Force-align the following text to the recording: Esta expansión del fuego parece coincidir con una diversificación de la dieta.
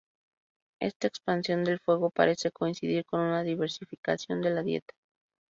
Esta 0.81 1.05
expansión 1.09 1.63
del 1.63 1.79
fuego 1.79 2.09
parece 2.09 2.49
coincidir 2.49 3.05
con 3.05 3.19
una 3.19 3.43
diversificación 3.43 4.41
de 4.41 4.49
la 4.49 4.63
dieta. 4.63 4.93